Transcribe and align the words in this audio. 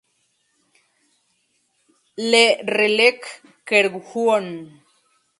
Le 2.29 2.41
Relecq-Kerhuon 2.77 4.47